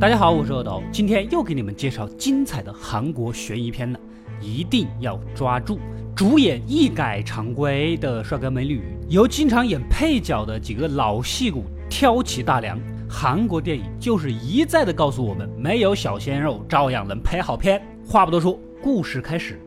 [0.00, 3.98] 大家好，我是恶斗，今天又给你们介绍精彩的韩国悬疑片了，
[4.40, 5.78] 一定要抓住！
[6.16, 12.78] 主演一改常规的帅哥美女，由经常演配角的几个老戏骨挑起大梁。
[13.08, 17.80] 韩国电影就是一再的告诉我们，没有小鲜肉照样能拍好片。
[18.04, 19.60] 话不多说，故事开始。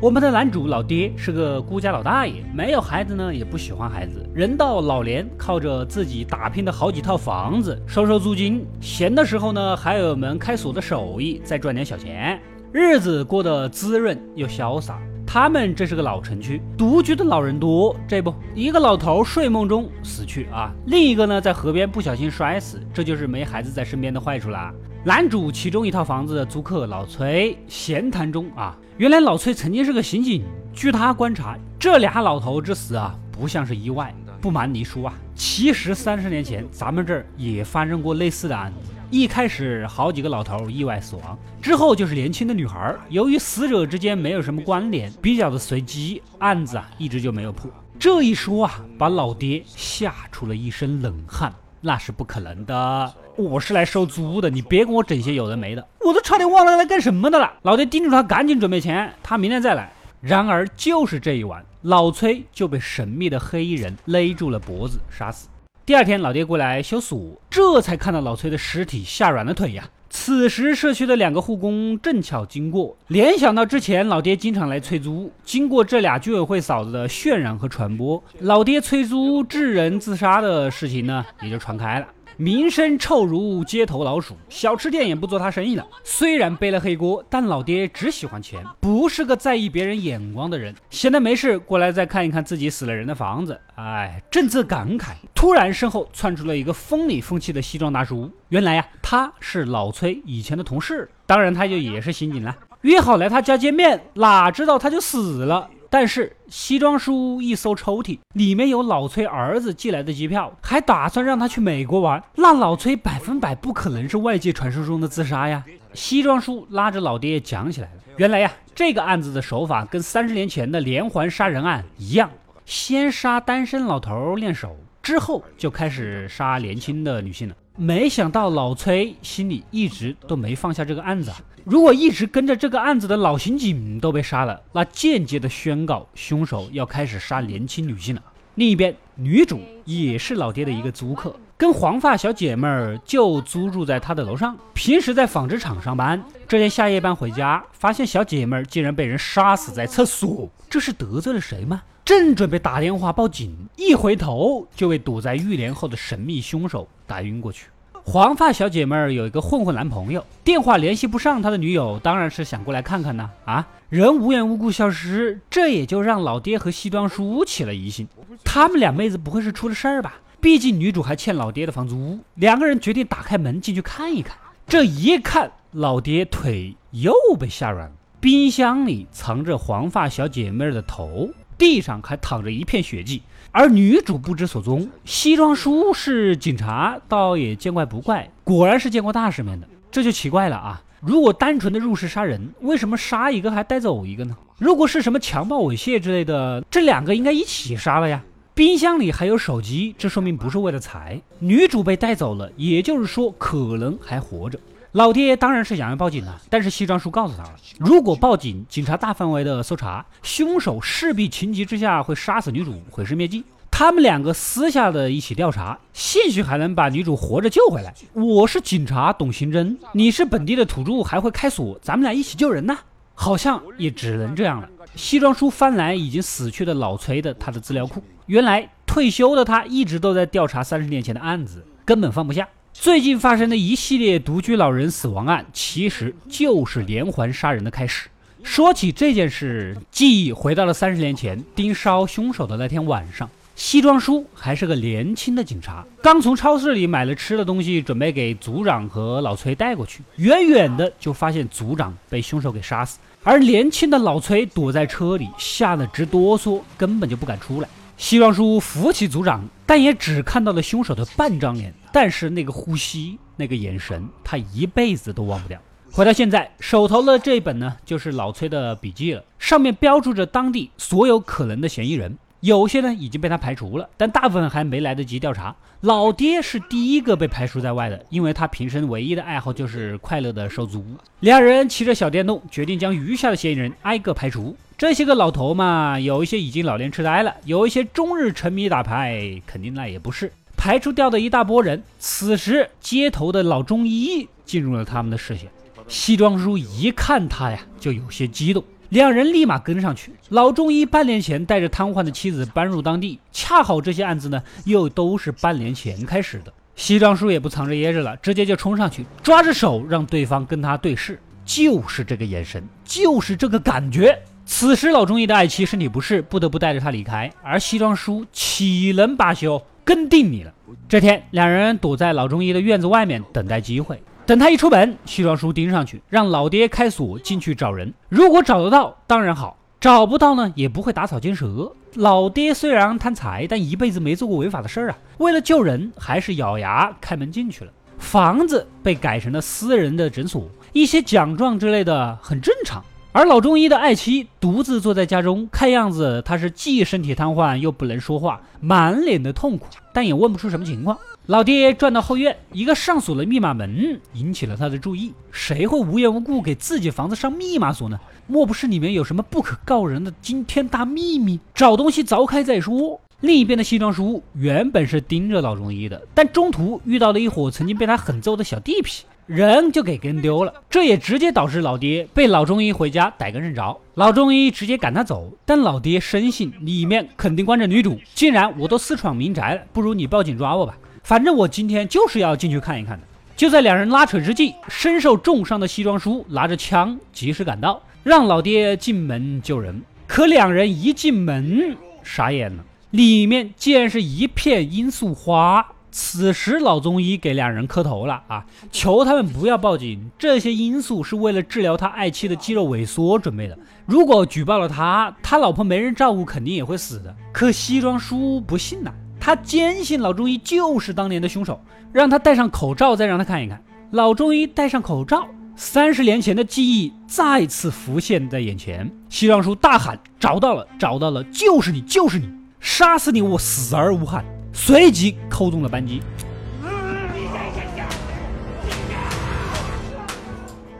[0.00, 4.24] 我们的男主老爹是个孤家老大爷，没有孩子呢，也不喜欢孩子。
[4.32, 12.40] 人到老年，靠着自己打拼的好几套房子收收租金，闲的时候呢，还有门开锁的手艺，再赚点小钱，
[12.70, 15.00] 日子过得滋润又潇洒。
[15.26, 17.94] 他们这是个老城区，独居的老人多。
[18.06, 24.72] 这不，一个老头睡梦中死去啊，另一个呢在河边不小心摔死，这就是没孩子在身边的坏处啦。
[25.08, 28.76] 男主其中一套房子的租客老崔闲谈中啊。
[28.98, 30.44] 原来老崔曾经是个刑警。
[30.74, 34.14] 据他观察，这俩老头之死啊，不像是意外。
[34.38, 38.92] 不瞒你说啊，其实三十年前咱们这儿也发生过类似的案子。
[39.10, 42.94] 一开始好几个老头意外死亡，之后就是年轻的女孩。
[43.08, 47.70] 由于死者之间没有什么关联，比较的随机，案子啊一直就没有破。
[47.98, 51.50] 这一说啊，把老爹吓出了一身冷汗。
[51.80, 57.52] 那是不可能的，我是来收租的，你别跟我整些有的没的，我都差点忘了来干什么的了。
[57.62, 59.92] 老爹叮嘱他赶紧准备钱，他明天再来。
[60.20, 65.46] 然而就是这一晚，老崔就被神秘的黑衣人勒住了脖子，杀死。
[65.86, 69.88] 第二天，老爹过来修锁，这才看到老崔的尸体，吓软了腿呀。
[70.10, 82.08] 此时，社区的两个护工正巧经过，联想到之前老爹经常来催租，经过这俩居委会嫂子的渲染和传播，老爹催租致人自杀的事情呢，也就传开了。
[82.40, 85.84] 名声臭如街头老鼠，小吃店也不做他生意了。
[86.04, 90.72] 虽然背了黑锅，但老爹只喜欢钱，不是个在意别人眼光的人。
[90.88, 98.30] 闲的没事，过来再看一看自己死了人的房子，哎，正自感慨，突然身后窜出了一个风里风气的西装大叔。
[98.50, 102.56] 原来呀，他是老崔以前的同事，当然他就也是刑警了。
[102.82, 105.68] 约好来他家见面，哪知道他就死了。
[105.90, 112.22] 但是西装叔一搜抽屉，里面有老崔儿子寄来的机票，还打算让他去美国玩。
[112.36, 115.64] 那老崔百分百不可能是外界传说中的自杀呀！
[115.94, 118.02] 西装叔拉着老爹讲起来了。
[118.18, 122.30] 原来呀，这个案子的手法跟三十年前的连环杀人案一样，
[122.66, 127.54] 先杀单身老头练手，之后就开始杀年轻的女性了。
[127.80, 131.32] 没想到老崔心里一直都没放下这个案子。
[131.62, 138.22] 如果一直跟着这个案子的老刑警都被杀了，那间接的宣告凶手要开始杀年轻女性了。
[138.56, 146.20] 另一边，女主也是老爹的一个租客，跟黄发小姐妹儿就租住在他的楼上，平时在纺织厂上班。
[146.48, 151.82] 这天下夜班回家，发现小姐妹儿竟然被人杀死在厕所，这是得罪了谁吗？
[152.08, 157.66] 正准备打电话报警，一回头就被躲在浴帘后的神秘凶手打晕过去。
[158.02, 163.28] 黄发小姐妹儿有一个混混男朋友，电话联系不上他的女友，当然是想过来看看呢。
[163.44, 168.08] 啊，人无缘无故消失，这也就让老爹和西装叔起了疑心。
[168.42, 170.14] 他们俩妹子不会是出了事儿吧？
[170.40, 172.18] 毕竟女主还欠老爹的房租。
[172.36, 174.34] 两个人决定打开门进去看一看。
[174.66, 177.92] 这一看，老爹腿又被吓软了。
[178.18, 183.20] 冰箱里藏着黄发小姐妹儿的头，地上还躺着一片血迹。
[183.50, 188.30] 而女主不知所踪，西装叔是警察，倒也见怪不怪。
[188.44, 190.82] 果然是见过大世面的，这就奇怪了啊！
[191.00, 194.36] 如果单纯的入室杀人，为什么杀一个还带走一个呢？
[194.58, 198.22] 如果是什么强暴、猥亵之类的，这两个应该一起杀了呀。
[198.54, 201.20] 冰箱里还有手机，这说明不是为了财。
[201.38, 204.58] 女主被带走了，也就是说可能还活着。
[204.92, 213.44] 老爹当然是想要报警了，但是西装叔告诉他了，如果报警，警察大范围的搜查，凶手势必情急之下会杀死女主，毁尸灭迹。
[213.70, 217.94] 他们两个私下的一起调查，兴许还能把女主活着救回来。
[218.14, 222.76] 我是警察，懂刑侦；你是本地的土著，还会开锁，咱们俩一起救人呢。
[223.14, 224.68] 好像也只能这样了。
[224.94, 232.48] 西装叔翻来已经死去的老崔的他的资料库，原来退休的他一直都在调查三十年前的案子，根本放不下。
[232.80, 238.08] 最近发生的一系列独居老人死亡案，其实就是连环杀人的开始。
[238.44, 243.28] 说起这件事，记忆回到了三十年前盯梢凶手的那天晚上。
[243.56, 250.00] 西装叔还是个年轻的警察，刚从超市里买了吃的东西，准备给组长和老崔带过去。
[250.14, 257.68] 远远的就发现组长被凶手给杀死，而年轻的老崔躲在车里，吓得直哆嗦，根本就不敢出来。
[257.98, 261.74] 西装叔扶起组长，但也只看到了凶手的半张脸。
[261.92, 265.60] 但是那个呼吸，那个眼神，他一辈子都忘不掉。
[265.90, 272.16] 回到现在，手头的这一本呢，就是老崔的笔记了，上面标注着当地所有可能的嫌疑人。
[272.40, 275.56] 有些呢已经被他排除了，但大部分还没来得及调查。
[275.80, 280.84] 老爹是第一个被排除在外的，因为他平生唯一的爱好就是快乐的收租。
[281.18, 284.56] 两人骑着小电动，决定将余下的嫌疑人挨个排除。
[284.78, 290.32] 这些个老头嘛，有一些已经老年痴呆了，有一些终日沉迷打牌，肯定那也不是。
[290.56, 295.48] 排除掉的一大波人，此时街头的老中医进入了他们的视线。
[295.88, 298.62] 西装叔一看他呀，就有些激动。
[298.90, 300.12] 两人立马跟上去。
[300.28, 306.52] 老中医半年前带着瘫痪的妻子搬入当地，恰好这些案子呢，又都是半年前开始的。
[306.76, 314.16] 西装叔也不藏着掖着了，直接就冲上去，抓着手让对方跟他对视，就是这个眼神，就是这个感觉。
[314.50, 320.52] 此时老中医的爱妻身体不适，不得不带着他离开，而西装叔岂能罢休，跟定你了。
[320.88, 324.02] 这天，两人躲在老中医的院子外面等待机会。
[324.24, 327.92] 等他一出门，西装叔盯上去，让老爹开锁进去找人。
[328.08, 331.70] 如果找得到，当然好；找不到呢，也不会打草惊蛇。
[331.96, 334.98] 老爹虽然贪财，但一辈子没做过违法的事儿啊。
[335.18, 337.72] 为了救人，还是咬牙开门进去了。
[337.98, 342.82] 房子被改成了私人的诊所，一些奖状之类的很正常。
[343.10, 350.96] 而老中医的爱妻独自坐在家中，看样子他是既身体瘫痪又不能说话，满脸的痛苦，但也问不出什么情况。
[351.26, 355.12] 老爹转到后院，一个上锁的密码门引起了他的注意。
[355.32, 357.98] 谁会无缘无故给自己房子上密码锁呢？
[358.26, 361.40] 莫不是里面有什么不可告人的惊天大秘密？
[361.54, 363.00] 找东西凿开再说。
[363.20, 370.52] 另一边的西装叔原本是盯着老中医的，但中途遇到了一伙曾经被他狠揍的小地痞，人就给跟丢了。
[370.68, 373.78] 这也直接导致老爹被老中医回家逮个正着。
[373.94, 378.00] 老中医直接赶他走，但老爹深信里面肯定关着女主。
[378.14, 380.76] 既然我都私闯民宅了，不如你报警抓我吧。
[381.04, 383.06] 反正我今天就是要进去看一看的。
[383.36, 389.82] 就在两人拉扯之际，身受重伤的西装叔拿着枪及时赶到，让老爹进门救人。
[390.06, 395.66] 可两人一进门，傻眼了，里面竟然是一片罂粟花。
[395.90, 403.58] 此时老中医给两人磕头了啊，求他们不要报警，这些因素是为了治疗他爱妻的肌肉萎缩准备的。
[403.86, 407.14] 如果举报了他，他老婆没人照顾，肯定也会死的。
[407.32, 408.92] 可西装叔不信呐。
[409.20, 411.60] 他坚信老中医就是当年的凶手，
[411.92, 413.60] 让他戴上口罩，再让他看一看。
[413.90, 418.90] 老中医戴上口罩，三十年前的记忆再次浮现在眼前。
[419.08, 422.28] 西装叔大喊：“找到了，找到了，就是你，就是你，
[422.60, 424.24] 杀死你，我死而无憾。”
[424.60, 426.02] 随即扣动了扳机。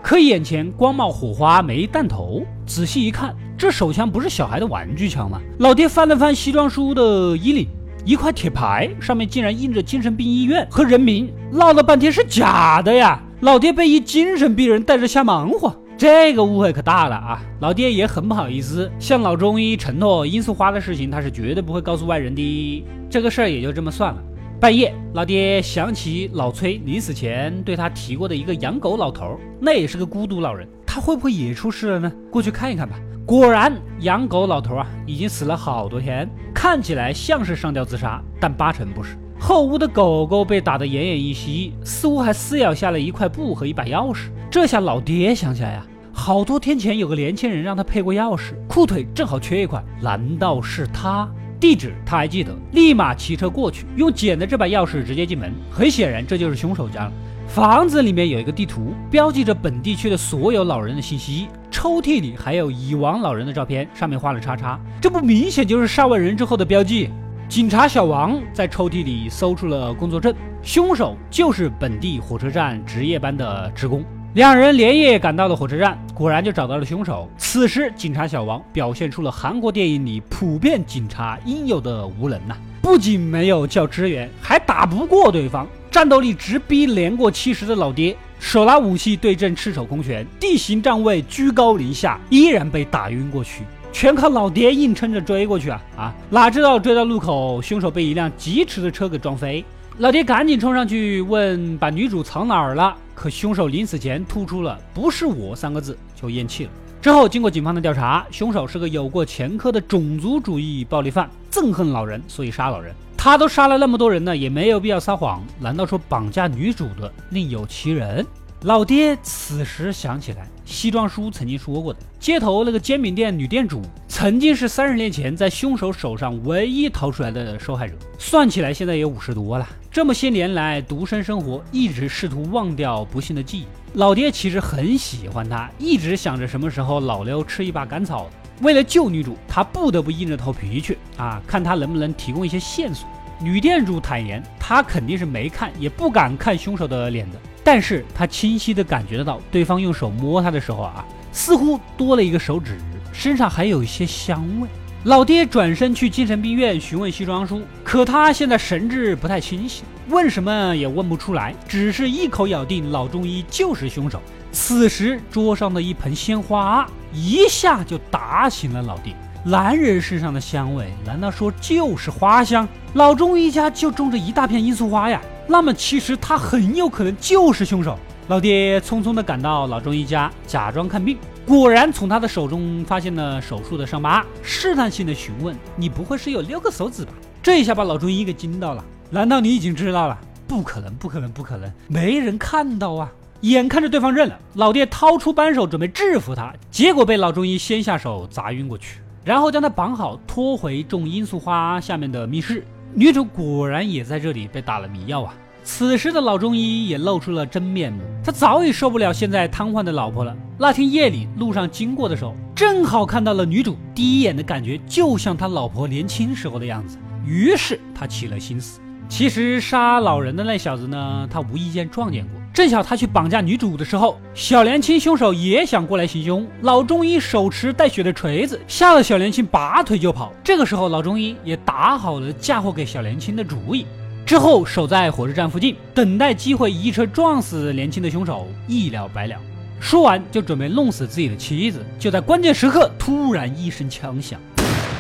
[0.02, 2.42] 可眼前光冒火花，没弹头。
[2.66, 5.40] 仔细一看，这手枪不是小孩的玩具枪吗？
[5.60, 7.68] 老爹翻了翻西装叔的衣领。
[8.04, 13.22] 一块铁牌上面竟然印着精神病医院和人名，闹了半天是假的呀！
[13.40, 17.42] 老爹被一精神病人带着瞎忙活，这个误会可大了啊！
[17.58, 22.84] 老爹也很不好意思，向老中医承诺罂粟花的事情他是绝对不会告诉外人的。
[23.10, 24.22] 这个事儿也就这么算了。
[24.60, 32.12] 半夜，老爹想起老崔临死前对他提过的一个养狗老头，那也是个孤独老人，他会不会也出事了呢？
[32.30, 32.94] 过去看一看吧。
[33.26, 39.16] 果然，养狗老头啊，已经死了好多天，看起来像是上吊自杀，但八成不是。
[39.38, 44.30] 后屋的狗狗被打得奄奄一息，似乎还撕咬下了一块布和一把钥匙。
[44.50, 51.28] 这下老爹想起来呀，好多天前有个年轻人让他配过钥匙，裤腿正好缺一块，难道是他？
[51.60, 55.52] 地址他还记得，立马骑车过去，用捡的这把钥匙直接进门。
[55.70, 57.12] 很显然，这就是凶手家了。
[57.46, 61.48] 房子里面有一个地图，标记着本地区的所有老人的信息。
[61.70, 67.08] 抽屉里还有已亡老人的照片，上面画了叉叉，这不明显就是杀完人之后的标记？
[67.48, 74.04] 警察小王在抽屉里搜出了工作证，凶手就是本地火车站值夜班的职工。
[74.34, 77.26] 两人连夜赶到了火车站，果然就找到了凶手。
[77.38, 85.66] 此时，警察小王表现出了韩国电影里普遍警察应有的无能呐，不仅没有叫支援，还打不过对方。
[85.90, 93.62] 战斗力直逼年过七十的老爹，手拿武器对阵赤手空拳，地形站位居高临下，依然被打晕过去，
[93.92, 96.14] 全靠老爹硬撑着追过去啊啊！
[96.30, 99.64] 哪知道追到路口，凶手被一辆疾驰的车给撞飞，
[99.98, 106.70] 老爹赶紧冲上去问把女主藏哪儿了，可凶手临死前吐出了“不是我”三个字就咽气了。
[107.00, 112.94] 之后经过警方的调查，凶手是个有过前科的种族主义暴力犯，憎恨老人，所以杀老人。
[113.16, 115.42] 他都杀了那么多人了，也没有必要撒谎。
[115.58, 118.24] 难道说绑架女主的另有其人？
[118.62, 127.94] 老爹此时想起来，西装叔曾经说过的，街头那个煎饼店女店主，曾经是三十年前在凶手手上唯一逃出来的受害者。
[128.18, 129.68] 算起来，现在也五十多了。
[129.92, 133.66] 这么些年来独身生活，一直试图忘掉不幸的记忆。
[133.94, 138.28] 老爹其实很喜欢她，一直想着什么时候老刘吃一把甘草。
[138.60, 143.08] 为了救女主，他不得不硬着头皮去啊，看他能不能提供一些线索。
[143.40, 147.38] 女店主坦言，她肯定是没看，也不敢看凶手的脸的。
[147.62, 152.78] 但是她清晰地感觉得到，对方用手摸她的时候啊，似乎多了一个手指，
[153.12, 154.68] 身上还有一些香味。
[155.04, 164.20] 老爹转身去精神病院询问西装叔，可他现在神志不太清醒，问什么也问不出来，只是一口咬定老中医就是凶手。
[164.50, 169.14] 此时桌上的一盆鲜花一下就打醒了老爹。
[169.44, 172.68] 男人身上的香味，难道说就是花香？
[172.94, 175.20] 老中医家就种着一大片罂粟花呀？
[175.46, 177.98] 那么其实他很有可能就是凶手。
[178.28, 181.18] 老爹匆匆地赶到老中医家，假装看病。
[181.46, 188.84] 果然从他的手中发现了手术的伤疤，试探性的询问：“你不会是有六个手指吧？”这一下把老中医给惊到了。
[189.10, 190.18] 难道你已经知道了？
[190.46, 193.10] 不可能，不可能，不可能，没人看到啊！
[193.42, 202.64] 眼看着对方认了，老爹掏出扳手准备制服他，结果被老中医先下手砸晕过去，然后将他绑好，拖回种罂粟花下面的密室。
[202.94, 205.34] 女主果然也在这里被打了迷药啊！
[205.62, 210.34] 此时的老中医也露出了真面目，他早已受不了现在瘫痪的老婆了。
[210.58, 218.80] 那天夜里路上经过的时候，正好看到了女主，第一眼的感觉就像他老婆年轻时候的样子，于是他起了心思。
[219.08, 226.44] 其实杀老人的那小子呢，他无意间撞见过，正巧他去绑架女主的时候，小年轻凶手也想过来行凶。
[226.62, 230.32] 老中医手持带血的锤子，吓得小年轻拔腿就跑。
[230.42, 233.86] 这个时候，老中医也打好了嫁祸给小年轻的主意。
[234.26, 239.36] 之后守在火车站附近，等待机会一车撞死年轻的凶手，一了百了。
[239.78, 244.36] 说完就准备弄死自己的妻子，就在关键时刻，突然一声枪响，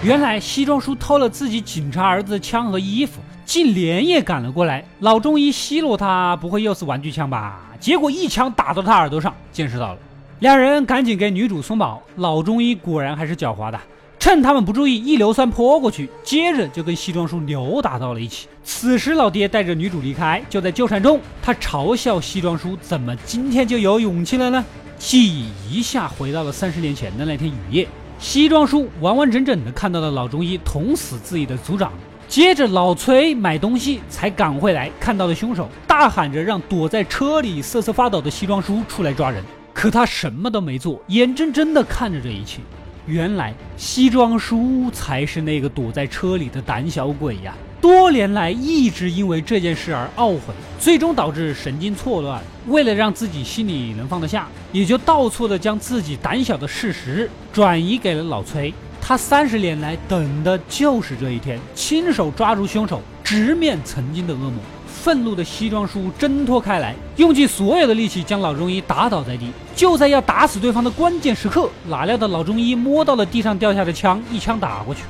[0.04, 4.84] 原来西装叔偷了自己警察儿子的枪和衣服，竟连夜赶了过来。
[5.00, 7.70] 老中医奚落他，不会又是玩具枪吧？
[7.80, 9.98] 结果一枪打到他耳朵上，见识到了。
[10.40, 11.98] 两人赶紧给女主松绑。
[12.16, 13.80] 老中医果然还是狡猾的。
[14.18, 18.48] 趁他们不注意，一硫酸泼过去，接着就跟西装叔扭打到了一起。
[18.62, 24.62] 此时，老爹带着女主离开，就在纠缠中，他嘲笑西装叔怎么今天就有勇气了呢？
[24.98, 27.88] 记忆一下回到了三十年前的那天雨夜，
[28.18, 31.90] 西装叔完完整整的看到了老中医捅死自己的组长，
[32.28, 39.42] 接着老崔买东西才赶回来，看到了凶手，大喊着让躲在车里瑟瑟发抖的西装叔出来抓人，
[39.72, 42.60] 可他什么都没做，眼睁睁的看着这一切。
[43.06, 47.54] 原来西装叔才是那个躲在车里的胆小鬼呀！
[47.80, 52.42] 多年来一直因为这件事而懊悔，最终导致神经错乱。
[52.66, 58.74] 为了让自己心里能放得下，也就倒错的将自己胆小的事实转移给了老崔。
[59.00, 64.54] 他三十年来等的就是这一天，亲手抓住凶手，直面曾经的噩梦。
[64.86, 69.50] 愤怒的西装叔挣脱开来，用尽所有的力气将老中医打倒在地。
[69.74, 75.02] 就在要打死对方的关键时刻，哪料到老中医摸到了地上掉下的枪，一枪打过去，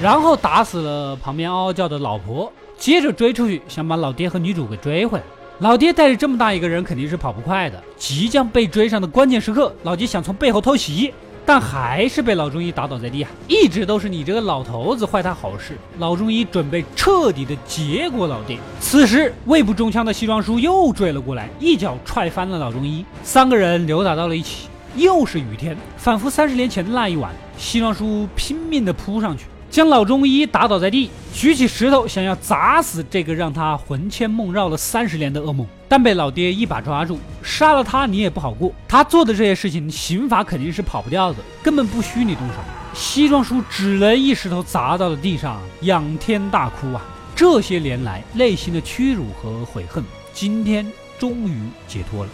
[0.00, 5.24] 然后打死了旁边嗷嗷叫的老婆，接着追出去想把老爹和女主给追回来。
[5.58, 11.12] 老爹带着这么大一个人肯定是跑不快的，即将被追上的关键时刻，老爹想从背后偷袭。
[11.46, 13.30] 但还是被老中医打倒在地啊！
[13.46, 15.76] 一直都是你这个老头子坏他好事。
[15.98, 18.58] 老中医准备彻底的结果老爹。
[18.80, 24.68] 此时胃部中枪的西装叔又追了过来，一脚踹翻了老中医，三个人扭打到了一起。
[24.96, 27.32] 又是雨天，仿佛三十年前的那一晚。
[27.58, 29.44] 西装叔拼命的扑上去。
[29.74, 37.18] 将老中医打倒在地，举起石头想要砸死这个让他魂牵梦绕了三十年的噩梦，但被老爹一把抓住。
[37.42, 42.54] 杀了他你也不好过，他做的这些事情，刑法肯定是跑不掉的，根本不需你动手。
[42.94, 47.02] 西装叔只能一石头砸到了地上，仰天大哭啊！
[47.34, 50.86] 这些年来内心的屈辱和悔恨，今天
[51.18, 52.30] 终于解脱了。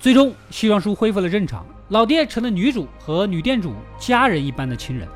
[0.00, 5.08] 最终，西装叔恢复了正常，老爹成了女主和女店主家人一般的亲人。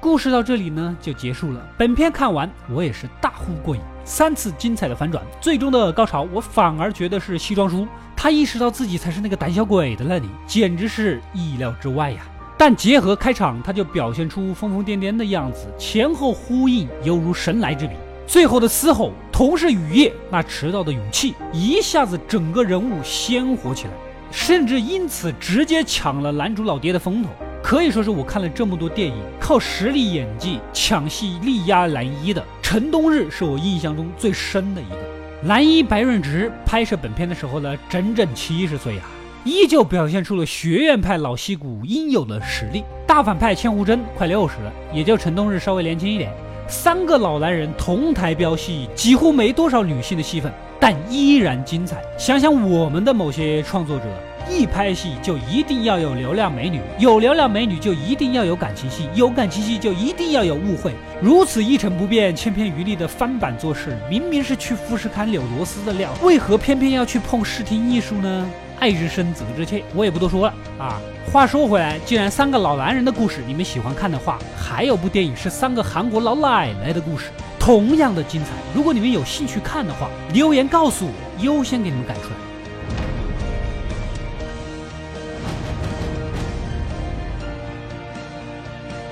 [0.00, 1.60] 故事到这里呢就结束了。
[1.78, 3.80] 本片看完，我也是大呼过瘾。
[4.04, 12.20] 三次精彩的反转，最终的高潮，我反而觉得是西装叔，他意识到自己才是那个胆小鬼的那里，简直是意料之外呀。
[12.58, 17.94] 但结合开场，他就表现出疯疯癫癫的样子，前后呼应，犹如神来之笔。
[18.28, 23.90] 最后的嘶吼，同是雨夜，那迟到的勇气，一下子整个人物鲜活起来，
[24.30, 27.28] 甚至因此直接抢了男主老爹的风头，
[27.62, 34.96] 可以说是我看了这么多电影，靠实力演技抢戏力压男一的陈冬日，是我印象中最深的一个。
[35.42, 39.04] 男一白润植拍摄本片的时候呢，整整七十岁啊，
[39.44, 42.82] 依旧表现出了学院派老戏骨应有的实力。
[43.06, 46.32] 大反派千户真快六十了，也就陈冬日稍微年轻一点。
[46.68, 52.02] 三个老男人同台飙戏，几乎没多少女性的戏份，但依然精彩。
[52.18, 54.04] 想想我们的某些创作者，
[54.50, 60.92] 一拍戏就一定要有流量美女，有流量美女就一定要有感情戏，有感情戏就一定要有误会。
[61.22, 68.50] 如此一成不变、千篇一律的翻版做事，明明是去富士康柳螺丝的料，为何偏偏要去碰视听艺术呢？
[68.78, 71.00] 爱之深，责之切，我也不多说了啊。
[71.32, 77.26] 话说回来，既然三个老男人的故事你们喜欢看的话，还有部电影是三个韩国老奶奶的故事，
[77.58, 78.50] 同样的精彩。
[78.74, 82.36] 如果你们有兴趣看的话，留言告诉我，优先给你们改出来。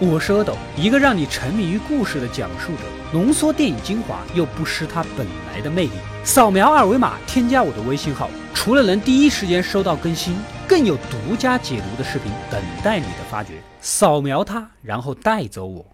[0.00, 5.92] 我是阿斗，一个让你沉迷于故事的讲述者，浓缩电影精华又不失它本来的魅力。
[6.22, 8.28] 扫描二维码，添加我的微信号。
[8.64, 10.34] 除了能第一时间收到更新，
[10.66, 13.60] 更有独家解读的视频等待你的发掘。
[13.78, 15.84] 扫描它，然后带走我。